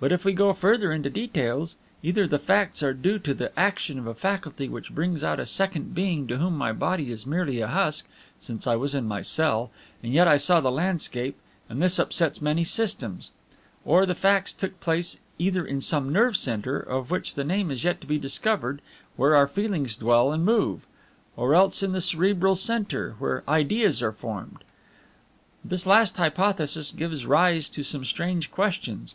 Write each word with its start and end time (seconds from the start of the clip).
"But 0.00 0.12
if 0.12 0.24
we 0.24 0.32
go 0.32 0.54
further 0.54 0.90
into 0.92 1.10
details: 1.10 1.76
either 2.02 2.26
the 2.26 2.38
facts 2.38 2.82
are 2.82 2.94
due 2.94 3.18
to 3.18 3.34
the 3.34 3.52
action 3.54 3.98
of 3.98 4.06
a 4.06 4.14
faculty 4.14 4.66
which 4.66 4.94
brings 4.94 5.22
out 5.22 5.38
a 5.38 5.44
second 5.44 5.94
being 5.94 6.26
to 6.28 6.38
whom 6.38 6.56
my 6.56 6.72
body 6.72 7.10
is 7.10 7.26
merely 7.26 7.60
a 7.60 7.66
husk, 7.68 8.08
since 8.40 8.66
I 8.66 8.76
was 8.76 8.94
in 8.94 9.06
my 9.06 9.20
cell, 9.20 9.70
and 10.02 10.10
yet 10.10 10.26
I 10.26 10.38
saw 10.38 10.62
the 10.62 10.72
landscape 10.72 11.36
and 11.68 11.82
this 11.82 11.98
upsets 11.98 12.40
many 12.40 12.64
systems; 12.64 13.32
or 13.84 14.06
the 14.06 14.14
facts 14.14 14.54
took 14.54 14.80
place 14.80 15.18
either 15.38 15.66
in 15.66 15.82
some 15.82 16.10
nerve 16.14 16.34
centre, 16.34 16.80
of 16.80 17.10
which 17.10 17.34
the 17.34 17.44
name 17.44 17.70
is 17.70 17.84
yet 17.84 18.00
to 18.00 18.06
be 18.06 18.16
discovered, 18.16 18.80
where 19.16 19.36
our 19.36 19.46
feelings 19.46 19.96
dwell 19.96 20.32
and 20.32 20.46
move; 20.46 20.86
or 21.36 21.54
else 21.54 21.82
in 21.82 21.92
the 21.92 22.00
cerebral 22.00 22.54
centre, 22.56 23.16
where 23.18 23.44
ideas 23.46 24.00
are 24.00 24.12
formed. 24.12 24.64
This 25.62 25.84
last 25.84 26.16
hypothesis 26.16 26.90
gives 26.90 27.26
rise 27.26 27.68
to 27.68 27.82
some 27.82 28.06
strange 28.06 28.50
questions. 28.50 29.14